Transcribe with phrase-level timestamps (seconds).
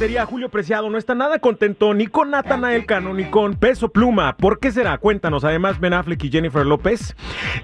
[0.00, 4.34] Julio Preciado no está nada contento ni con Natanael Cano ni con Peso Pluma.
[4.34, 4.96] ¿Por qué será?
[4.96, 5.44] Cuéntanos.
[5.44, 7.14] Además, Ben Affleck y Jennifer López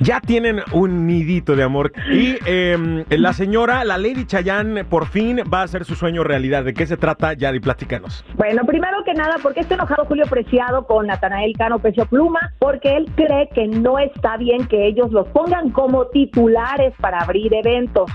[0.01, 1.93] ya tienen un nidito de amor.
[2.13, 6.63] Y eh, la señora, la Lady Chayanne, por fin va a hacer su sueño realidad.
[6.63, 7.33] ¿De qué se trata?
[7.33, 8.23] Yadi, platícanos.
[8.35, 12.53] Bueno, primero que nada, ¿por qué está enojado Julio Preciado con Natanael Cano Pecio Pluma?
[12.59, 17.55] Porque él cree que no está bien que ellos los pongan como titulares para abrir
[17.55, 18.11] eventos.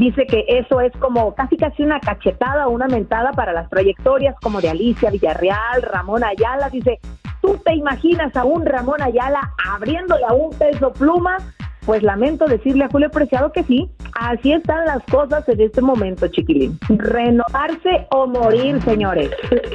[0.00, 4.34] Dice que eso es como casi casi una cachetada o una mentada para las trayectorias
[4.40, 6.70] como de Alicia Villarreal, Ramón Ayala.
[6.70, 7.00] Dice,
[7.42, 11.36] ¿tú te imaginas a un Ramón Ayala abriéndole a un peso pluma?
[11.84, 13.90] Pues lamento decirle a Julio Preciado que sí,
[14.20, 16.78] así están las cosas en este momento, chiquilín.
[16.88, 19.30] Renovarse o morir, señores.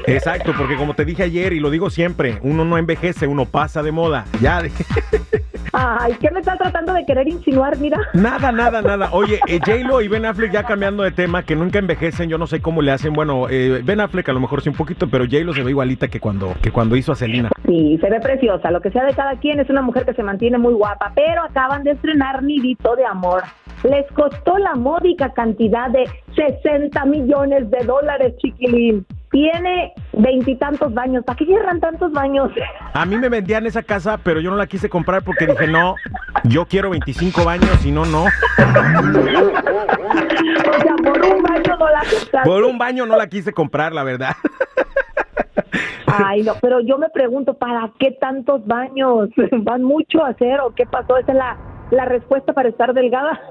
[0.08, 3.82] Exacto, porque como te dije ayer y lo digo siempre, uno no envejece, uno pasa
[3.84, 4.26] de moda.
[4.42, 4.72] Ya, de-
[5.78, 7.78] Ay, ¿qué me están tratando de querer insinuar?
[7.78, 7.98] Mira.
[8.14, 9.10] nada, nada, nada.
[9.12, 12.48] Oye, eh, J-Lo y Ben Affleck ya cambiando de tema, que nunca envejecen, yo no
[12.48, 13.12] sé cómo le hacen.
[13.12, 16.08] Bueno, eh, Ben Affleck a lo mejor sí un poquito, pero J-Lo se ve igualita
[16.08, 17.50] que cuando, que cuando hizo a Selena.
[17.66, 18.72] Sí, se ve preciosa.
[18.72, 21.44] Lo que sea de cada quien es una mujer que se mantiene muy guapa, pero
[21.44, 23.44] acaban de estrenar Nidito de Amor.
[23.90, 29.06] Les costó la módica cantidad de 60 millones de dólares, chiquilín.
[29.30, 31.24] Tiene veintitantos baños.
[31.24, 32.52] ¿Para qué cierran tantos baños?
[32.94, 35.96] A mí me vendían esa casa, pero yo no la quise comprar porque dije, no,
[36.46, 38.24] yo quiero 25 baños y no, no.
[38.24, 38.28] O
[40.82, 42.50] sea, por un baño no la compraste.
[42.50, 44.36] Por un baño no la quise comprar, la verdad.
[46.08, 49.30] Ay, no, pero yo me pregunto, ¿para qué tantos baños?
[49.52, 51.18] ¿Van mucho a hacer o qué pasó?
[51.18, 51.58] ¿Esa es la,
[51.96, 53.42] la respuesta para estar delgada?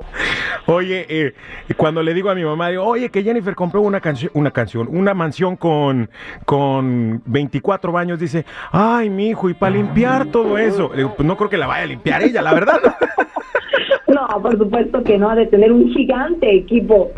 [0.66, 1.34] Oye, eh,
[1.76, 4.88] cuando le digo a mi mamá, digo, oye, que Jennifer compró una canción, una canción,
[4.90, 6.10] una mansión con,
[6.44, 10.90] con 24 baños, dice, ay, mi hijo, y para limpiar todo eso.
[10.90, 12.80] Le digo, pues no creo que la vaya a limpiar ella, la verdad.
[14.06, 17.10] No, por supuesto que no, ha de tener un gigante equipo.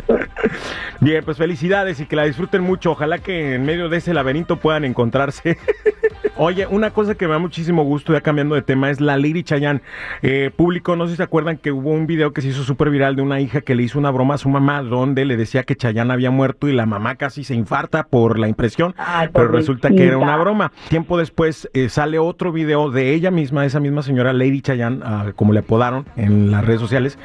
[0.99, 2.91] Bien, pues felicidades y que la disfruten mucho.
[2.91, 5.57] Ojalá que en medio de ese laberinto puedan encontrarse.
[6.39, 9.41] Oye, una cosa que me da muchísimo gusto, ya cambiando de tema, es la Lady
[9.41, 9.81] Chayanne.
[10.21, 12.91] Eh, público, no sé si se acuerdan que hubo un video que se hizo súper
[12.91, 15.63] viral de una hija que le hizo una broma a su mamá donde le decía
[15.63, 19.47] que Chayanne había muerto y la mamá casi se infarta por la impresión, Ay, pero
[19.47, 20.71] resulta que era una broma.
[20.89, 25.31] Tiempo después eh, sale otro video de ella misma, esa misma señora Lady Chayanne, ah,
[25.35, 27.17] como le apodaron en las redes sociales,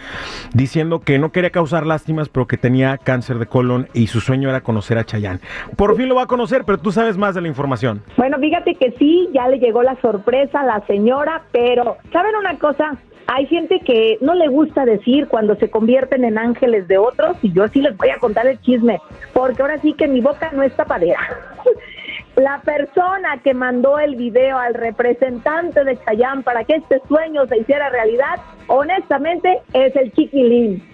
[0.54, 4.48] diciendo que no quería causar lástimas, pero que tenía cáncer de colon y su sueño
[4.48, 5.40] era conocer a Chayanne.
[5.76, 8.02] Por fin lo va a conocer, pero tú sabes más de la información.
[8.16, 9.01] Bueno, fíjate que sí,
[9.32, 12.96] ya le llegó la sorpresa a la señora, pero ¿saben una cosa?
[13.26, 17.52] Hay gente que no le gusta decir cuando se convierten en ángeles de otros y
[17.52, 19.00] yo sí les voy a contar el chisme,
[19.32, 21.20] porque ahora sí que mi boca no es tapadera.
[22.36, 27.58] La persona que mandó el video al representante de Chayán para que este sueño se
[27.58, 30.91] hiciera realidad, honestamente, es el chiquilín.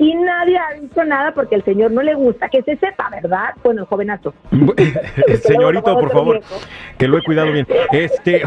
[0.00, 3.50] Y nadie ha dicho nada porque el señor no le gusta que se sepa, ¿verdad?
[3.62, 4.32] Bueno, el jovenazo.
[5.42, 6.40] Señorito, por favor,
[6.96, 7.66] que lo he cuidado bien.
[7.92, 8.42] Este,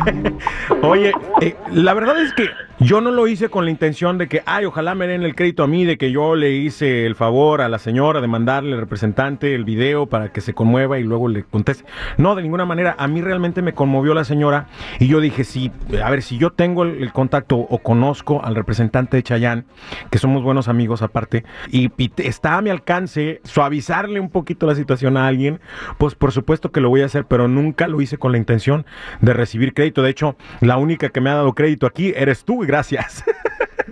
[0.82, 2.46] oye, eh, la verdad es que
[2.78, 5.62] yo no lo hice con la intención de que, ay, ojalá me den el crédito
[5.62, 8.80] a mí de que yo le hice el favor a la señora de mandarle al
[8.80, 11.84] representante el video para que se conmueva y luego le conteste.
[12.18, 12.94] No, de ninguna manera.
[12.98, 14.66] A mí realmente me conmovió la señora
[15.00, 15.70] y yo dije, sí,
[16.04, 19.64] a ver, si yo tengo el, contacto o conozco al representante de Chayán,
[20.10, 24.74] que somos buenos amigos aparte, y, y está a mi alcance suavizarle un poquito la
[24.74, 25.60] situación a alguien,
[25.96, 28.84] pues por supuesto que lo voy a hacer, pero nunca lo hice con la intención
[29.22, 30.02] de recibir crédito.
[30.02, 33.24] De hecho, la única que me ha dado crédito aquí eres tú gracias.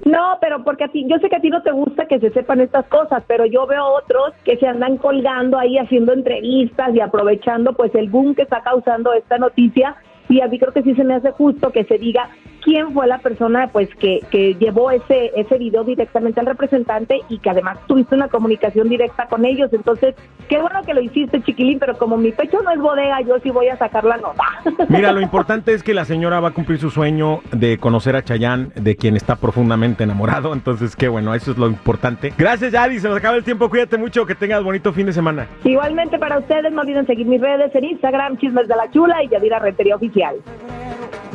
[0.05, 2.31] No, pero porque a ti, yo sé que a ti no te gusta que se
[2.31, 7.01] sepan estas cosas, pero yo veo otros que se andan colgando ahí haciendo entrevistas y
[7.01, 9.97] aprovechando pues el boom que está causando esta noticia
[10.29, 12.29] y a mí creo que sí se me hace justo que se diga
[12.65, 17.39] quién fue la persona pues que, que llevó ese ese video directamente al representante y
[17.39, 19.73] que además tuviste una comunicación directa con ellos.
[19.73, 20.15] Entonces,
[20.49, 23.51] qué bueno que lo hiciste, chiquilín, pero como mi pecho no es bodega, yo sí
[23.51, 24.45] voy a sacar la nota.
[24.89, 28.25] Mira, lo importante es que la señora va a cumplir su sueño de conocer a
[28.25, 30.53] Chayán, de quien está profundamente enamorado.
[30.53, 32.33] Entonces, qué bueno, eso es lo importante.
[32.37, 32.99] Gracias, Yadi.
[32.99, 33.69] Se nos acaba el tiempo.
[33.69, 34.25] Cuídate mucho.
[34.27, 35.47] Que tengas bonito fin de semana.
[35.65, 39.29] Igualmente para ustedes, no olviden seguir mis redes en Instagram, Chismes de la Chula y
[39.29, 40.37] Yadira Rentería Oficial.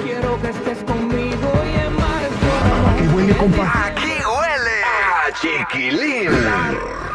[0.04, 2.50] Quiero que estés conmigo y en marzo.
[2.94, 3.88] Aquí huele, compa.
[3.88, 7.09] Aquí huele a chiquilín.